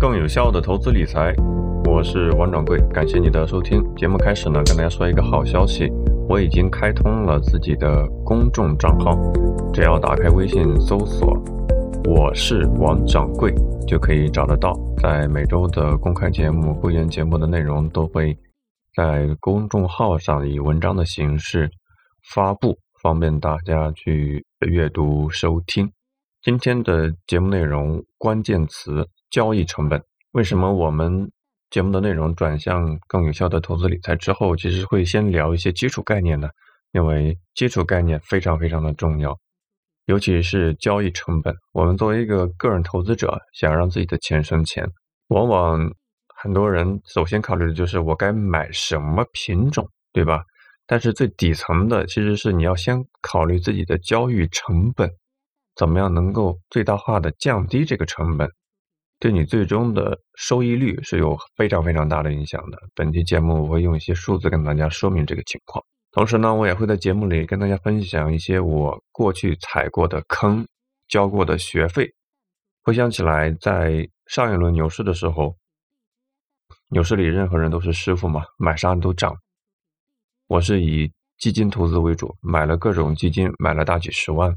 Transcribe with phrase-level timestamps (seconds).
[0.00, 1.30] 更有效的投资理财，
[1.84, 3.84] 我是王掌柜，感谢你的收听。
[3.96, 5.92] 节目开始呢，跟大家说一个好消息，
[6.26, 9.14] 我已经开通了自己的公众账号，
[9.74, 11.36] 只要打开微信搜索
[12.08, 13.54] “我是王掌柜”，
[13.86, 14.72] 就可以找得到。
[15.02, 18.34] 在每周的公开节目、会员节目的内容都会
[18.96, 21.70] 在公众号上以文章的形式
[22.32, 25.92] 发布，方便大家去阅读收听。
[26.42, 29.06] 今天的节目内容关键词。
[29.30, 31.30] 交易成本，为什么我们
[31.70, 36.48] 节目的内容转向更有效的投资理财之后，其实会先聊一些基础概念呢？
[36.90, 39.38] 因为基础概念非常非常的重要，
[40.06, 41.54] 尤其是交易成本。
[41.72, 44.84] 我们作为一个个人投资者，想让自己的钱生钱，
[45.28, 45.92] 往往
[46.34, 50.42] 很多人首先考虑的就是我该买什么品种，对吧？
[50.88, 55.08] 但是最底层的其实是你要先考虑自己的交易成本，
[55.80, 58.46] 怎么样能够最大化的降低这个成本。
[59.18, 62.76] 对你最终的收益率是有非常非常大的影响的。
[62.94, 70.66] 本期节目我会用一些数字跟大家说明这个情况，同时呢，我也会在节目里跟大家分享一些我过去踩过的坑、
[71.08, 72.12] 交过的学费。
[72.82, 75.56] 回想起来，在上一轮牛市的时候，
[76.90, 79.34] 牛市里任何人都是师傅嘛，买啥都涨。
[80.46, 84.54] 我是以基金投资为主，买了各种基金，买了大几十万。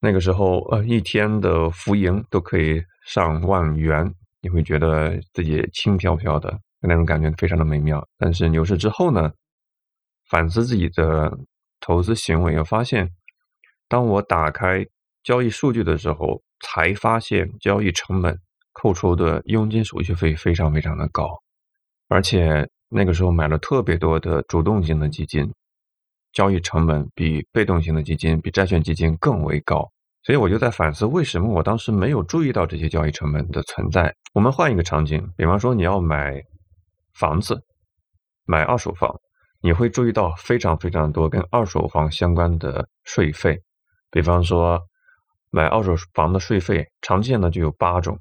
[0.00, 2.82] 那个时候，呃，一天的浮盈都可以。
[3.06, 8.06] 上万元，你会觉得自己轻飘飘的，那种感觉非常的美妙。
[8.18, 9.32] 但是牛市之后呢，
[10.28, 11.36] 反思自己的
[11.80, 13.10] 投资行为，又发现，
[13.88, 14.86] 当我打开
[15.24, 18.38] 交易数据的时候，才发现交易成本
[18.72, 21.26] 扣除的佣金手续费非常非常的高，
[22.06, 25.52] 而且那个时候买了特别多的主动型的基金，
[26.32, 29.90] 交易成本比被动型的基金、比债券基金更为高。
[30.22, 34.14] 所以我就在反思，为什么我当时没有注意到这些交易成本的存在？
[34.34, 36.42] 我们换一个场景，比方说你要买
[37.14, 37.64] 房子，
[38.44, 39.18] 买二手房，
[39.62, 43.62] 你会注意到非常非常多跟二手房相关的税费。
[44.10, 44.80] 比方说，
[45.50, 48.18] 买二手房的税费常见的就有八种：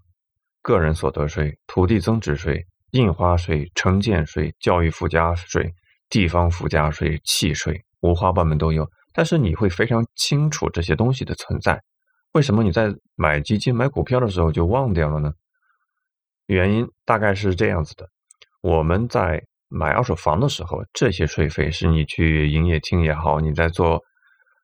[0.62, 5.74] 个人所得税、土地增值税、印花税、城建税、教育附加税、
[6.10, 8.88] 地方附加税、契税，五花八门都有。
[9.14, 11.82] 但是你会非常清楚这些东西的存在。
[12.34, 15.32] 为什么你在买基金、买股票的时候就忘掉了呢？
[16.46, 18.08] 原因大概是这样子的：
[18.62, 24.00] 我们在买二手房的时候，这些税费是你去营业厅也好，你在做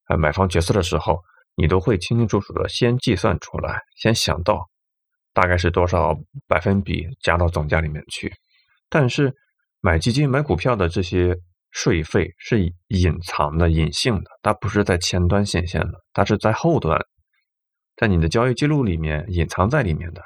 [0.10, 1.20] 呃买房决策的时候，
[1.56, 4.70] 你都会清清楚楚的先计算出来，先想到
[5.34, 6.16] 大概是多少
[6.48, 8.32] 百分比加到总价里面去。
[8.90, 9.34] 但是
[9.82, 11.36] 买基金、买股票的这些
[11.76, 16.98] 税费是隐藏的、隐性的，它不是在前端显现的，它是在后端。
[17.98, 20.22] 在你的交易记录里面隐藏在里面的，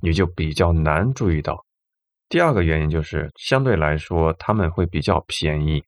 [0.00, 1.66] 你就比较难注意到。
[2.30, 5.84] 第二个原因就是相对来说他们会比较便宜。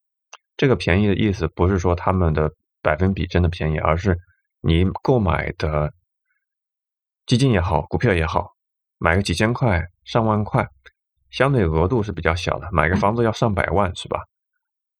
[0.58, 2.52] 这个便宜的意思不是说他们的
[2.82, 4.18] 百分比真的便宜，而是
[4.60, 5.91] 你购买的
[7.24, 8.50] 基金也好，股票也好，
[8.98, 10.68] 买个几千块、上万块，
[11.30, 12.68] 相对额度是比较小的。
[12.72, 14.20] 买个房子要上百万，是吧？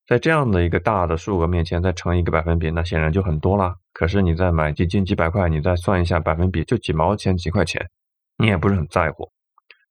[0.09, 3.77] 在这样的一个大的数额面前，再乘一个百分比，那显然就很多了。
[3.93, 7.91] 可是你再买基金几百块，你再算一下百分比，就几毛钱、几块钱，
[8.39, 9.31] 你也不是很在乎。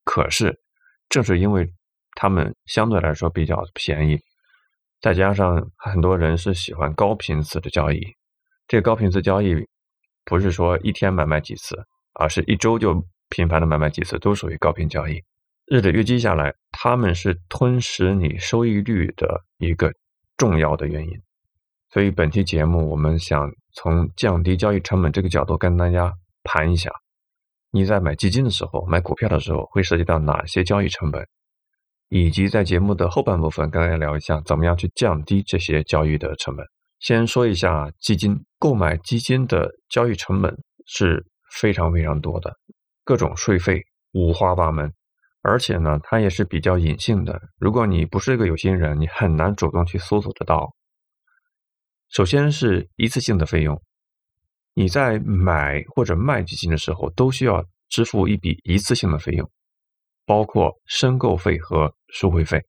[0.03, 0.59] 可是
[1.07, 1.72] 正是因为
[2.16, 4.19] 他们相对来说比较便宜，
[5.00, 8.01] 再加上很多人是喜欢高频次的交易，
[8.67, 9.56] 这个高频次交易
[10.25, 11.77] 不是说一天买卖几次，
[12.16, 15.22] 而是一周就频繁的买卖几次，都属于高频交易。
[15.67, 19.94] 日的月积下来，他们是吞噬你收益率的一个。
[20.38, 21.12] 重要的原因，
[21.90, 26.92] 所以本期节目我们想从降低交易成本这个角度跟大家盘一下，
[27.72, 31.28] 你在买基金的时候、买股票的时候会涉及到哪些交易成本，
[32.09, 36.66] 以及在节目的后半部分跟大家聊一下怎么样去降低这些交易的成本。
[37.00, 40.56] 先说一下基金，购买基金的交易成本
[40.86, 42.56] 是非常非常多的，
[43.04, 43.81] 各种税费
[44.13, 44.94] 五花八门。
[45.47, 47.41] 而且呢，它也是比较隐性的。
[47.57, 50.75] 如果你不是一个有心人，你很难主动去搜索得到。
[52.09, 53.81] 首先是一次性的费用，
[54.73, 59.49] 你在买或者卖基金的时候，都需要支付一笔一次性的费用，
[60.25, 62.61] 包括申购费和赎回费。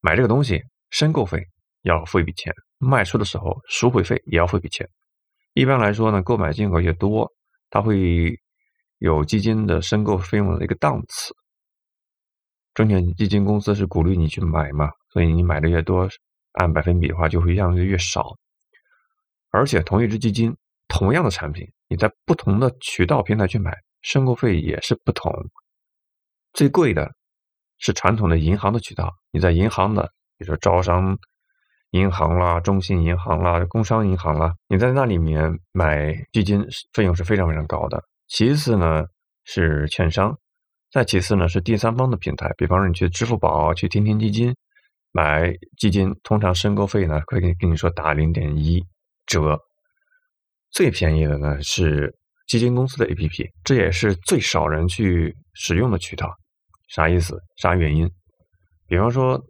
[0.00, 1.44] 买这个东西，申购费
[1.82, 4.88] 要付一笔钱，卖出的时候赎回费也要付一笔钱。
[5.54, 7.28] 一般来说呢，购买金额越多，
[7.70, 8.38] 它会
[8.98, 11.34] 有基金的申购费用的一个档次。
[12.74, 16.08] 证券基金公司是鼓励你去买嘛，所以你买的越多，
[16.52, 18.36] 按百分比的话就会让的越少。
[19.50, 20.56] 而且同一只基金，
[20.88, 25.30] 同样的产品，你在不同的渠道平台去买，申购费也是不同。
[26.54, 27.12] 最贵的
[27.78, 30.02] 是传统的银行的渠道，你在银行的，
[30.38, 31.18] 比如说招商
[31.90, 38.02] 银行啦、中信银行啦、工商银行啦，你在那里面买基金费用是非常非常高的。
[38.28, 39.04] 其次呢
[39.44, 40.38] 是券商，
[40.92, 44.54] 再其次呢是第三方的平台，比方说你去支付宝、去天天基金
[45.10, 48.84] 买基金，通常申购费呢会跟跟你说打零点一
[49.26, 49.58] 折。
[50.70, 52.14] 最便宜的呢是
[52.46, 56.30] 基金公司的 APP，这也是最少人去使用的渠道。
[56.88, 57.38] 啥意思？
[57.56, 58.06] 啥原因？
[58.86, 59.42] 比方说，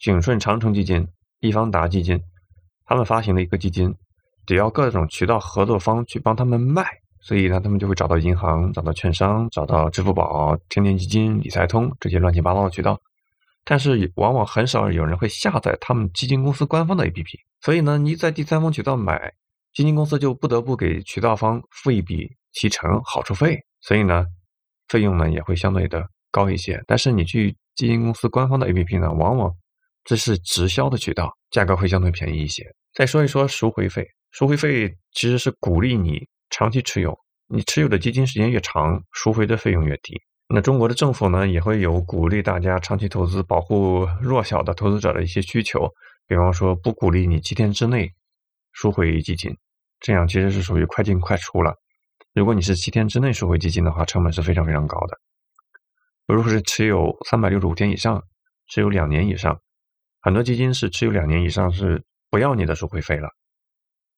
[0.00, 1.06] 景顺长城基金、
[1.38, 2.20] 易方达基金，
[2.86, 3.94] 他们发行的一个基金，
[4.46, 6.84] 只要各种渠道合作方去帮他们卖，
[7.20, 13.00] 所以呢，他们就会找到银行、找到券商、找到支付宝、天天基金、理财通这些乱七八糟的渠道。
[13.64, 17.26] 但是往往很少有人会下载他们基金公司官方的 APP，
[17.60, 19.32] 所以呢，你在第三方渠道买。
[19.74, 24.24] 基金公司就不得不给渠道方付一笔提成好处费，所以呢，
[24.88, 26.82] 费用呢也会相对的高一些。
[26.86, 29.54] 但是你去基金公司官方的 APP 呢，往往
[30.02, 32.64] 这是直销的渠道，价格会相对便宜一些。
[32.94, 40.20] 再说一说赎回费，赎回费其实是鼓励你长期持有，你持有的基金时间越长，赎回的费用越低。
[40.48, 45.88] 那中国的政府呢，也会有鼓励大家长期投资、保护弱小的投资者的一些需求，
[46.26, 48.14] 比方说不鼓励你七天之内
[48.72, 49.56] 赎回基金。
[50.00, 51.74] 这样其实是属于快进快出了。
[52.32, 55.18] 如果你是七天之内赎回基金的话，成本是非常非常高的。
[56.26, 58.22] 如果是持有三百六十五天以上，
[58.68, 59.60] 持有两年以上，
[60.22, 63.28] 很多基金是持有两年以上是不要你的赎回费了。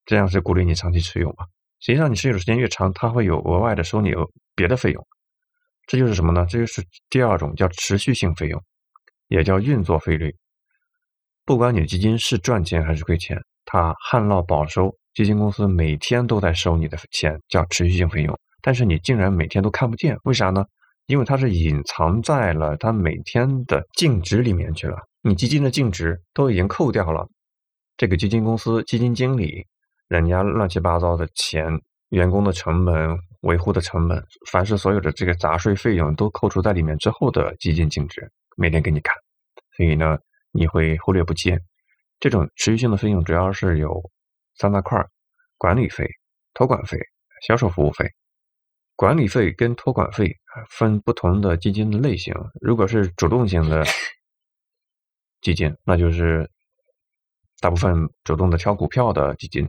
[0.05, 1.47] 这样是鼓励你长期持有嘛？
[1.81, 4.13] 实际上你持有的时间越长，它会有额外的收你
[4.55, 5.07] 别的费用。
[5.87, 6.47] 这就是什么呢？
[6.49, 8.63] 这就是第二种叫持续性费用，
[9.29, 10.37] 也叫运作费率。
[11.45, 14.95] 不管你的基金是赚钱还是亏钱，它旱涝保收。
[15.13, 20.65] 基金公司每天都在收你的钱，叫持续性费用，但是你竟然每天都看不见，为啥呢？
[21.07, 24.97] 因为它是隐藏在了它每天的净值里面去了。
[25.23, 27.29] 你基金的净值都已经扣掉了，
[27.97, 29.67] 这个基金公司基金经理
[30.11, 31.81] 人家乱七八糟的钱、
[32.11, 39.15] 员工的成本、维护的成本，凡是所有的这个杂税费用都扣除在里面之后的基金净值，每天给你看，
[39.77, 40.19] 所以呢，
[40.51, 41.57] 你会忽略不计。
[42.19, 44.03] 这种持续性的费用主要是有。
[44.57, 45.03] 三大块
[45.57, 46.07] 管理费、
[46.53, 46.99] 托管费、
[47.47, 48.05] 销售服务费。
[48.95, 50.37] 管理费跟托管费
[50.69, 52.35] 分不同的基金的类型。
[52.61, 53.83] 如果是主动型的
[55.41, 56.51] 基金，那就是
[57.61, 59.67] 大部分主动的挑股票的基金，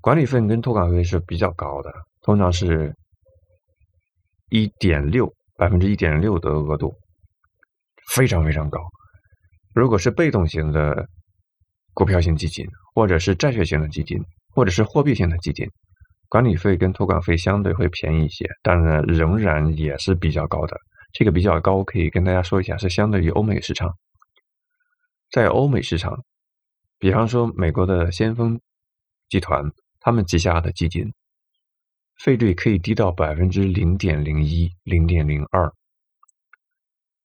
[0.00, 1.92] 管理费跟托管费是比较高的，
[2.22, 2.94] 通常是
[4.50, 6.94] 一点六百分之一点六的额度，
[8.14, 8.78] 非常非常高。
[9.74, 11.06] 如果是被动型的。
[11.94, 12.64] 股票型基金，
[12.94, 14.16] 或者是债券型的基金，
[14.54, 15.68] 或者是货币型的基金，
[16.28, 20.76] 管理费跟托管费相对会便宜一些，当然仍然也是比较高的。
[21.12, 23.90] 这个比较高，可以跟大家说一下，是相对于欧美市场。
[25.32, 26.22] 在欧美市场，
[27.00, 28.60] 比方说美国的先锋
[29.28, 29.64] 集团，
[30.00, 31.12] 他们旗下的基金，
[32.18, 35.72] 费率可以低到百分之零点零一、零点零二，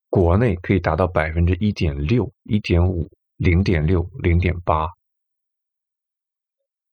[0.09, 3.09] 国内可以达到百分之一点六、一点五。
[3.37, 4.87] 零点六、零点八，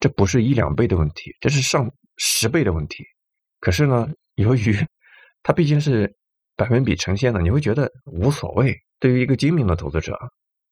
[0.01, 3.05] 这不是一两倍的问题，这是上十倍的问题。
[3.61, 4.75] 可是呢，由于
[5.45, 6.17] 它毕竟是
[6.57, 8.75] 百分比呈现的，你会觉得无所谓。
[8.99, 10.19] 对于一个精明的投资者、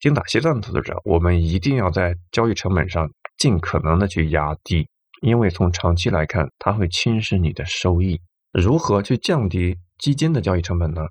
[0.00, 4.88] 精打细算的投资者，我们一定要在交易成本上尽可能的去压低，
[5.20, 8.20] 因为从长期来看，它会侵蚀你的收益。
[8.52, 11.02] 如何去降低基金的交易成本呢？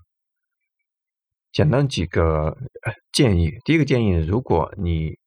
[1.52, 2.58] 简单几个
[3.12, 3.52] 建议。
[3.64, 5.18] 第一个建议，如果你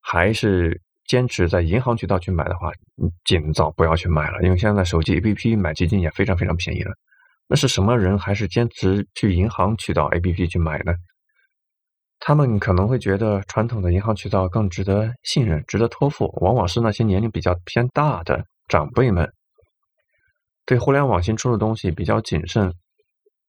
[0.00, 2.70] 还是坚持在银行渠道去买的话，
[3.24, 6.92] 尽早不要去买了，因为现在手机 APP 买基金也非常非常便宜了。
[7.48, 10.94] 那是什么人还是坚持去银行渠道 APP 去买呢？
[12.26, 19.32] 他们可能会觉得传统的银行渠道更值得信任、值得托付，往往是那些年龄比较偏大的长辈们，
[20.64, 22.74] 对互联网新出的东西比较谨慎，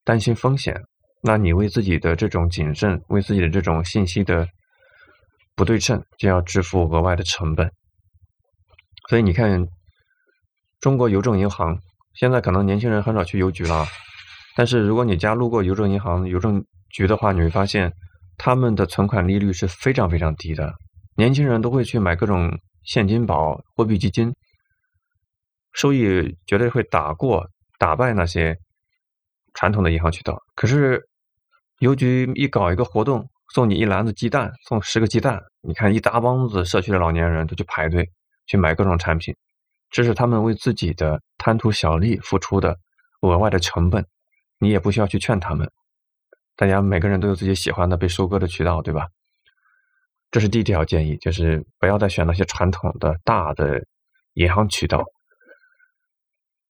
[0.03, 0.79] 担心风险。
[1.23, 4.47] 那你为自己的这种谨慎，为自己的这种信息的
[5.55, 7.67] 不对称，就要支付额外的成本。
[9.09, 9.67] 所以你看，
[10.79, 11.75] 中国邮政银行
[12.13, 13.87] 现在可能年轻人很少去邮局了，
[14.55, 17.91] 但是如果你家路过邮政银行、邮政局的话，你会发现
[18.37, 20.73] 他们的存款利率是非常非常低的。
[21.15, 24.33] 年轻人都会去买各种现金宝、货币基金，
[25.73, 28.57] 收益绝对会打过、打败那些。
[29.53, 31.01] 传统的银行渠道，可是
[31.79, 38.07] 邮局一搞一个活动，送你一篮子鸡蛋，送十个鸡蛋，你看一大帮子社区的老年人都去排队
[38.45, 39.35] 去买各种产品，
[39.89, 42.77] 这是他们为自己的贪图小利付出的
[43.21, 44.05] 额外的成本。
[44.59, 45.67] 你也不需要去劝他们。
[46.57, 49.07] 大家每个人都有自己喜欢的被收割的渠道，对吧？
[50.31, 53.85] 这是第一条建议，就是不要再选那些传统的大的
[54.33, 55.05] 银行渠道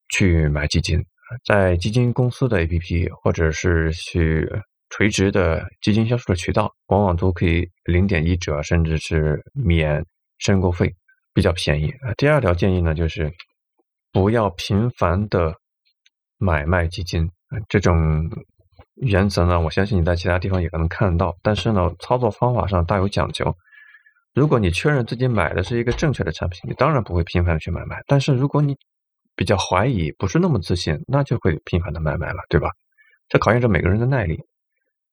[0.09, 1.03] 去买基金，
[1.45, 4.47] 在基金公司的 APP 或者是去
[4.89, 10.05] 垂直的基金销售的渠道，往往都可以零点一折，甚至是免
[10.37, 10.93] 申购费，
[11.33, 11.93] 比较便宜。
[12.17, 13.33] 第二条建议呢，就是
[14.11, 15.55] 不要频繁的
[16.37, 17.31] 买卖基金，
[17.69, 18.29] 这种。
[19.01, 23.55] 原则呢，我相信你在其他地方也可能看得到，但是呢，操作方法上大有讲究。
[24.33, 28.01] 如果你确认自己买的是一个正确的产品，你当然不会频繁的去买卖。
[28.07, 28.75] 但是如果你
[29.35, 32.71] 比较怀疑，不是那么自信，那就会频繁的买卖了，对吧？
[33.29, 34.39] 这考验着每个人的耐力。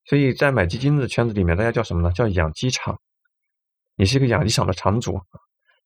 [0.07, 2.13] 所以在买基金的圈子里面，大家叫什么呢？
[2.13, 2.99] 叫养鸡场。
[3.97, 5.21] 你是一个养鸡场的场主，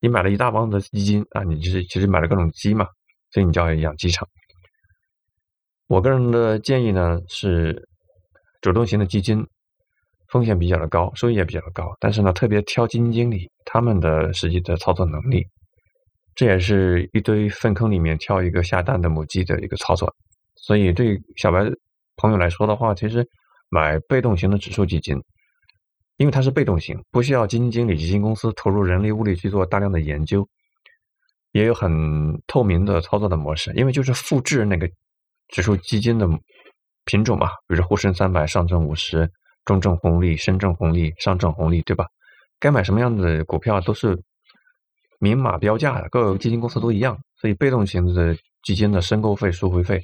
[0.00, 2.86] 你买了一大帮的基金啊，你就是其实买了各种鸡嘛，
[3.30, 4.28] 所以你叫养鸡场。
[5.86, 7.87] 我个人的建议呢是，
[8.60, 9.46] 主动型的基金
[10.28, 15.44] 风险比较的高，收益也比较的高，但是呢，特别挑基金经理他们的实际的操作能力，
[16.34, 20.12] 这也是一堆粪坑里面挑一个下蛋的母鸡的一个操作。
[20.56, 21.64] 所以对小白
[22.16, 23.26] 朋友来说的话，其实
[23.70, 25.16] 买被动型的指数基金，
[26.16, 30.46] 因为它是被动型，不需要基金经理、基金公司投入人力物力去做大量的研究，
[31.52, 31.90] 也有很
[32.46, 34.90] 透明的操作的模式，因为就是复制那个。
[35.50, 36.28] 指数基金的
[37.08, 39.30] 品种嘛，比如沪深三百、上证五十、
[39.64, 42.06] 中证红利、深证红利、上证红利，对吧？
[42.60, 44.22] 该买什么样的股票都是
[45.18, 50.02] 明码标价的，各个基金公司都一样，所以被动型的基金的申购费、赎回费、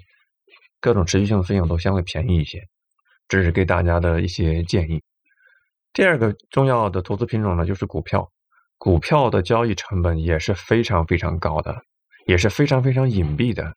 [0.80, 2.58] 各种持续性的费用都相对便宜一些。
[3.28, 5.02] 这是给大家的一些建议。
[5.92, 8.26] 第二个重要的投资品种呢，就是股票。
[8.76, 11.82] 股票的交易成本也是非常非常高的，
[12.26, 13.74] 也是非常非常隐蔽的。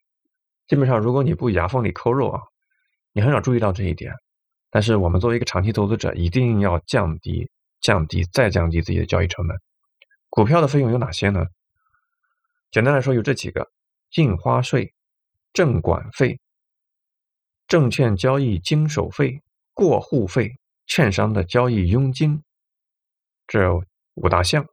[0.66, 2.42] 基本上，如果你不牙缝里抠肉啊，
[3.18, 4.14] 你很少注意到这一点。
[4.70, 9.56] 但是，我们作为一个长期投资者，一定要降低、降低、再降低自己的交易成本。
[10.28, 11.44] 股票的费用有哪些呢？
[12.70, 13.72] 简单来说，有这几个：
[14.14, 14.94] 印花税、
[15.52, 16.38] 证管费、
[17.66, 19.42] 证券交易经手费、
[19.74, 20.52] 过户费、
[20.86, 22.44] 券商的交易佣金，
[23.48, 23.68] 这
[24.14, 24.64] 五大项。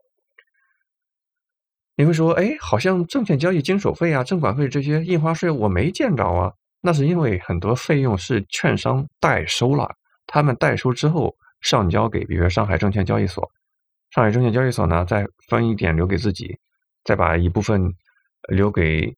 [1.96, 6.54] 你会说，哎，好像证券交易经手费啊、证管费这些印花税我没见着啊。
[6.86, 9.90] 那是因为很多费用是券商代收了，
[10.28, 13.52] 他们代收之后上交给，比如说上海证券交易所，
[14.12, 16.60] 上海证券交易所呢再分一点留给自己，
[17.04, 17.92] 再把一部分
[18.50, 19.16] 留给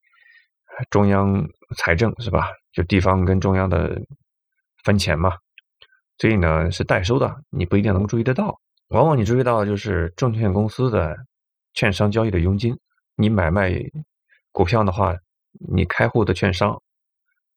[0.88, 1.46] 中央
[1.76, 2.48] 财政，是吧？
[2.72, 4.00] 就地方跟中央的
[4.84, 5.34] 分钱嘛。
[6.16, 8.58] 所以呢是代收的，你不一定能注意得到。
[8.88, 11.16] 往往你注意到的就是证券公司的。
[11.74, 12.76] 券商交易的佣金，
[13.14, 13.72] 你买卖
[14.50, 15.14] 股票的话，
[15.72, 16.82] 你开户的券商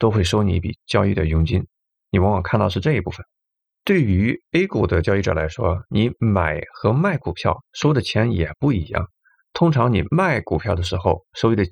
[0.02, 1.68] 都会收你一笔交易的佣金，
[2.10, 3.24] 你往往看到是这一部分。
[3.84, 9.08] 对于 A 股的交易者来说，你买和卖股票收的钱也不一样。
[9.54, 11.64] 通常你卖股票的时候收益的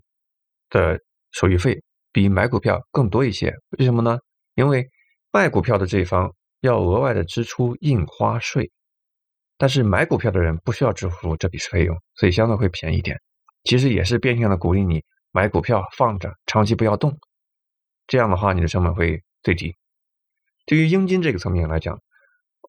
[0.69, 0.99] 的
[1.31, 1.81] 手续费
[2.11, 4.19] 比买股票更多一些，为什么呢？
[4.53, 4.87] 因为
[5.31, 6.31] 卖股票的这一方
[6.61, 8.71] 要额外的支出印花税。
[9.57, 13.19] 但是买股票的人不需要支付这笔费用，所以相对会便宜点。
[13.63, 17.17] 其实也是变相的鼓励你买股票放着，长期不要动。
[18.09, 19.73] 这样的话，你的成本会最低。
[20.65, 21.97] 对于佣金这个层面来讲，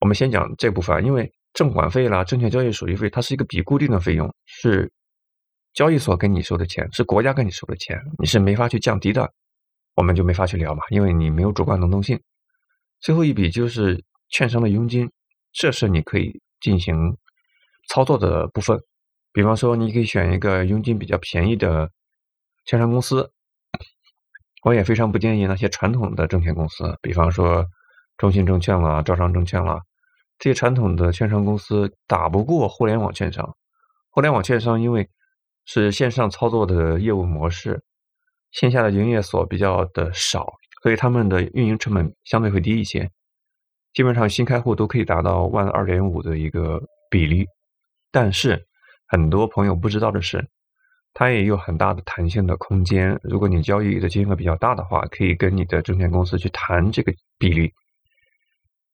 [0.00, 4.92] 我们先讲这部分，因为证管费啦、证券交易手续费，它是一个比固定的费用，是
[5.74, 9.32] 交易所跟你收的钱，是国家跟你收的钱，你是没法去降低的。
[9.96, 12.20] 我们就没法去聊嘛，因为你没有主观能动性。
[13.00, 15.10] 最后一笔就是券商的佣金，
[15.52, 16.40] 这是你可以。
[16.60, 17.16] 进行
[17.88, 18.78] 操作的部分，
[19.32, 21.90] 比方说，你可以选一个佣金比较便宜的
[22.66, 23.32] 券商公司。
[24.62, 27.66] 我也非常不建议那些传统的证券公司，比方说
[28.16, 29.80] 中信证券啦、招商证券啦，
[30.38, 33.56] 这些传统的券商公司打不过互联网券商。
[34.10, 35.08] 互联网券商因为
[35.64, 37.82] 是线上操作的业务模式，
[38.50, 40.52] 线下的营业所比较的少，
[40.82, 43.10] 所以他们的运营成本相对会低一些。
[43.92, 47.46] 基本上新开户都可以达到万二点五的一个比例，
[48.10, 48.66] 但是
[49.06, 50.48] 很多朋友不知道的是，
[51.12, 53.18] 它也有很大的弹性的空间。
[53.22, 57.72] 如果你交易的金额比较大的话，可以跟你的证券公司去谈这个比例。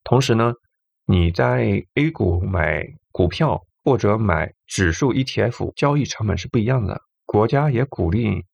[0.04, 0.52] 同时呢，
[1.06, 7.00] 你在 A 股买股票或者买指数 ETF 交易成本是不一样的。
[7.24, 8.44] 国家也鼓励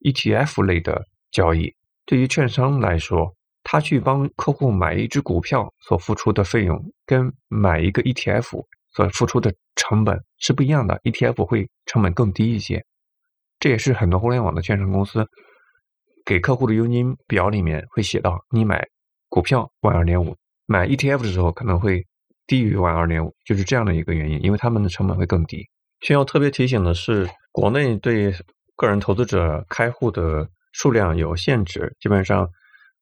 [0.00, 1.74] ETF 类的交易，
[2.06, 3.34] 对于券商来说。
[3.70, 10.98] 他去帮客户买一只股票所付出的费用，跟买一个 ETF 所付出的成本是不一样的。
[11.04, 12.82] ETF 会成本更低一些，
[13.58, 15.26] 这也是很多互联网的券商公司
[16.24, 18.86] 给客户的佣金表里面会写到：你买
[19.28, 20.36] 股票万二点五，
[20.66, 22.06] 买 ETF 的时候可能会
[22.46, 25.66] 低于万二点五，就是这样的一个原因，因为他们的成本会更低。
[26.00, 28.32] 需要特别提醒的是，国内对
[28.76, 32.48] 个人投资者开户的数量有限制，基本上，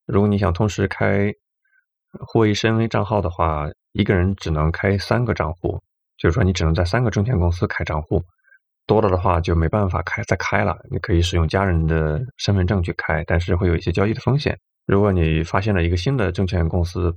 [0.07, 1.35] 如果你想同时开
[2.27, 5.83] 沪 A 深 A 账号的话，一个人只能开三个账户，
[6.17, 8.25] 就是说你只能在三个证券公司开账户，
[8.87, 10.77] 多了的话就没办法开再开了。
[10.91, 14.59] 你可以使用家人的身份证去开，但是会有一些交易的风险。
[14.87, 17.13] 如果你发现了一个新的证券公司，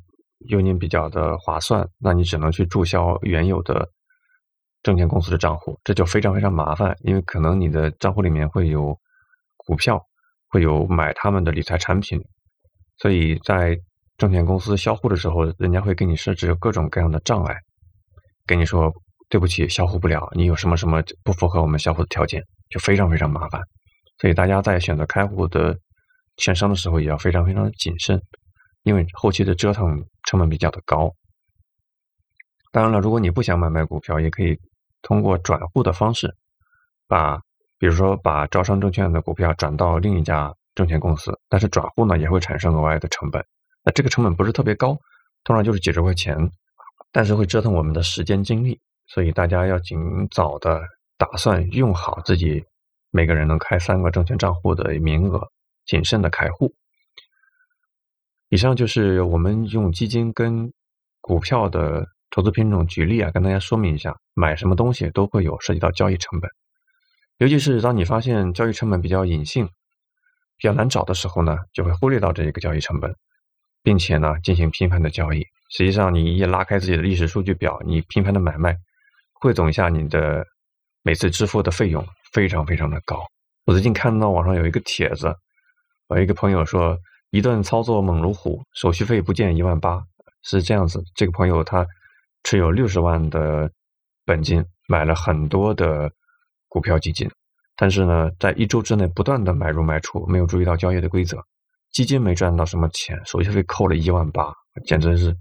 [0.47, 3.87] 优您比较的划算，那你只能去注销原有的
[4.81, 8.97] 证券公司的账户，这就非常非常麻烦，因为可能你的账户里面会有
[9.57, 10.01] 股票，
[10.47, 12.19] 会有买他们的理财产品，
[12.97, 13.77] 所以在
[14.17, 17.55] 证券公司销户的时候，人家会给你设置各种各样的障碍，
[18.47, 18.91] 跟你说
[19.29, 23.61] 对不起，销户不了，你有什么什么不符合我们销户的条件，就非常非常麻烦。
[24.17, 25.77] 所以大家在选择开户的
[26.37, 28.21] 券商的时候，也要非常非常的谨慎，
[28.83, 31.13] 因为后期的折腾成本比较的高。
[32.71, 34.59] 当然了，如果你不想买卖股票，也可以
[35.01, 36.35] 通过转户的方式，
[37.07, 37.37] 把
[37.77, 43.45] 比如说把招商证券的股票转到另一家证券公司，但是转户呢也会产生额外的成本。
[43.83, 44.97] 那这个成本不是特别高，
[45.43, 46.37] 通常就是几十块钱，
[47.11, 48.79] 但是会折腾我们的时间精力，
[49.09, 50.81] 所以大家要尽早的
[51.17, 52.63] 打算用好自己
[53.11, 55.49] 每个人能开三个证券账户的名额，
[55.85, 56.73] 谨慎的开户。
[58.49, 60.71] 以上就是我们用基金跟
[61.21, 66.49] 股票的投资品种举例啊，跟大家说明一下，买什么东西都会有涉及到交易成本，
[67.37, 69.65] 尤其是当你发现交易成本比较隐性、
[70.57, 73.15] 比较难找的时候呢，就会忽略到这一个交易成本。
[73.81, 75.45] 并且呢，进行频繁的交易。
[75.69, 78.77] 实际上，你一拉开自己的历史数据表，你频繁的买卖，
[79.39, 80.45] 汇总一下你的
[81.01, 83.25] 每次支付的费用，非常非常的高。
[83.65, 85.33] 我最近看到网上有一个帖子，
[86.07, 86.97] 我一个朋友说，
[87.29, 90.03] 一顿操作猛如虎，手续费不见一万八，
[90.43, 91.01] 是这样子。
[91.15, 91.87] 这个朋友他
[92.43, 93.71] 持有六十万的
[94.25, 96.11] 本金，买了很多的
[96.67, 97.29] 股票基金，
[97.77, 101.41] 但是呢，在一周之内不断的买入卖出，没有注意到交易的规则。
[101.93, 104.53] 基金没赚到什么钱，手续费扣了一万八，
[104.85, 105.33] 简直是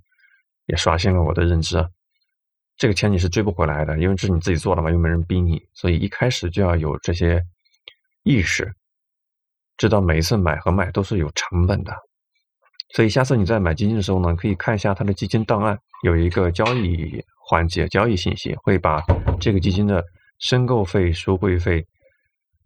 [0.66, 1.78] 也刷新了我的认知。
[1.78, 1.88] 啊
[2.78, 7.42] 这个钱你是追不回来的，因为这是你自己做的嘛，又没人逼你，所以一开始就要有这些
[8.22, 8.72] 意识，
[9.76, 11.92] 知道每一次买和卖都是有成本的。
[12.94, 19.02] 所以下次你在买基金的时候呢，可以看一下它的基金档案，有一个交易环节，交易信息会把
[19.40, 20.02] 这个基金的
[20.38, 21.84] 申购费、赎回费、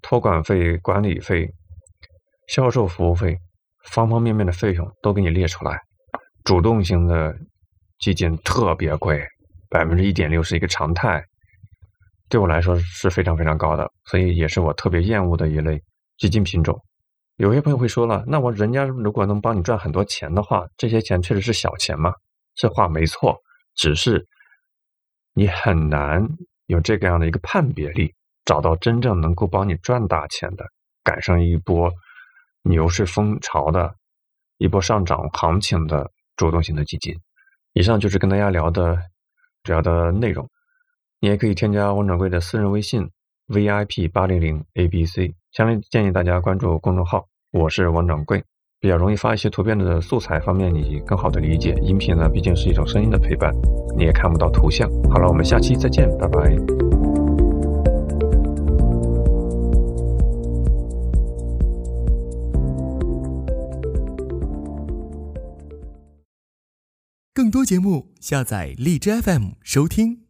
[0.03, 1.51] 托管费、管理费、
[2.47, 3.37] 销售服务费。
[3.91, 5.81] 方方面面的费用都给你列出来，
[6.45, 7.37] 主动型的
[7.99, 9.27] 基金特别贵，
[9.73, 11.25] 百分之一点六是一个常态，
[12.29, 15.83] 对我来说是非常非常高的，所以也是我特别厌恶的一类
[16.19, 16.79] 基金品种。
[17.37, 22.13] 有些朋友会说了，那我人家如果能帮你赚很多钱的话，这些钱确实是小钱吗？
[22.55, 23.37] 这话没错，
[23.75, 24.27] 只是
[25.33, 26.29] 你很难
[26.67, 30.67] 有这个样的一个判别力，找到真正能够帮你赚大钱的，
[31.03, 31.91] 赶上一波。
[32.65, 33.93] 牛市风潮的
[34.57, 37.13] 一波上涨行情的主动型的基金，
[37.73, 38.97] 以上就是跟大家聊的
[39.63, 40.49] 主要的内容。
[41.21, 43.09] 你也可以添加王掌柜的私人微信
[43.49, 47.27] VIP 八零零 ABC，强烈建议大家关注公众号。
[47.53, 48.43] 我是王掌柜，
[48.81, 51.75] 比较容易发一些图片的素材，方便你更好的理解。
[51.83, 53.53] 音频呢，毕竟是一种声音的陪伴，
[53.97, 54.89] 你也看不到图像。
[55.11, 57.02] 好了，我们下期再见，拜拜。
[67.53, 70.22] 多节目，下载荔枝 FM 收听。